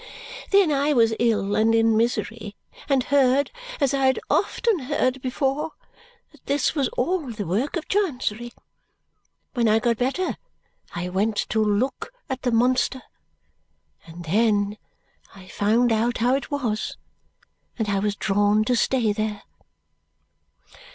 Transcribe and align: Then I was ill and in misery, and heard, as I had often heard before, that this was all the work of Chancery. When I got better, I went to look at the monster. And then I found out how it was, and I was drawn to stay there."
Then 0.49 0.71
I 0.71 0.93
was 0.93 1.13
ill 1.19 1.55
and 1.55 1.75
in 1.75 1.95
misery, 1.95 2.55
and 2.89 3.03
heard, 3.03 3.51
as 3.79 3.93
I 3.93 4.07
had 4.07 4.19
often 4.31 4.79
heard 4.79 5.21
before, 5.21 5.73
that 6.31 6.43
this 6.47 6.73
was 6.73 6.87
all 6.97 7.29
the 7.29 7.45
work 7.45 7.75
of 7.77 7.87
Chancery. 7.87 8.51
When 9.53 9.67
I 9.67 9.77
got 9.77 9.97
better, 9.99 10.37
I 10.95 11.09
went 11.09 11.37
to 11.49 11.63
look 11.63 12.11
at 12.31 12.41
the 12.41 12.49
monster. 12.51 13.03
And 14.07 14.25
then 14.25 14.79
I 15.35 15.47
found 15.49 15.91
out 15.91 16.17
how 16.17 16.33
it 16.33 16.49
was, 16.49 16.97
and 17.77 17.87
I 17.87 17.99
was 17.99 18.15
drawn 18.15 18.63
to 18.63 18.75
stay 18.75 19.13
there." 19.13 19.43